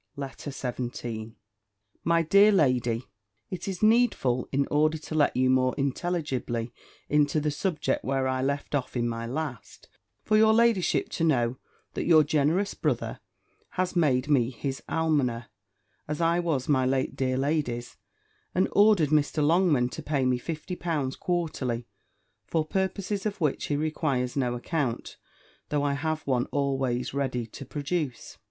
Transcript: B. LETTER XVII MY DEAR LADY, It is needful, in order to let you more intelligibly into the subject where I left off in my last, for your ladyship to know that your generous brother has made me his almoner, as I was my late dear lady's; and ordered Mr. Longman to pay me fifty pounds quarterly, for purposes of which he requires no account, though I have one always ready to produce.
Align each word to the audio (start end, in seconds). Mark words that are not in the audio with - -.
B. 0.15 0.21
LETTER 0.21 0.49
XVII 0.49 1.35
MY 2.03 2.21
DEAR 2.23 2.51
LADY, 2.51 3.03
It 3.51 3.67
is 3.67 3.83
needful, 3.83 4.49
in 4.51 4.65
order 4.71 4.97
to 4.97 5.13
let 5.13 5.37
you 5.37 5.47
more 5.51 5.75
intelligibly 5.77 6.73
into 7.07 7.39
the 7.39 7.51
subject 7.51 8.03
where 8.03 8.27
I 8.27 8.41
left 8.41 8.73
off 8.73 8.97
in 8.97 9.07
my 9.07 9.27
last, 9.27 9.89
for 10.23 10.35
your 10.37 10.53
ladyship 10.55 11.09
to 11.09 11.23
know 11.23 11.57
that 11.93 12.05
your 12.07 12.23
generous 12.23 12.73
brother 12.73 13.19
has 13.73 13.95
made 13.95 14.27
me 14.27 14.49
his 14.49 14.81
almoner, 14.89 15.49
as 16.07 16.19
I 16.19 16.39
was 16.39 16.67
my 16.67 16.83
late 16.83 17.15
dear 17.15 17.37
lady's; 17.37 17.95
and 18.55 18.67
ordered 18.71 19.09
Mr. 19.09 19.45
Longman 19.45 19.89
to 19.89 20.01
pay 20.01 20.25
me 20.25 20.39
fifty 20.39 20.75
pounds 20.75 21.15
quarterly, 21.15 21.85
for 22.47 22.65
purposes 22.65 23.27
of 23.27 23.39
which 23.39 23.65
he 23.65 23.75
requires 23.75 24.35
no 24.35 24.55
account, 24.55 25.17
though 25.69 25.83
I 25.83 25.93
have 25.93 26.25
one 26.25 26.45
always 26.47 27.13
ready 27.13 27.45
to 27.45 27.65
produce. 27.65 28.39